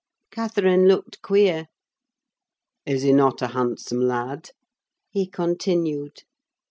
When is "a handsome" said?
3.43-3.99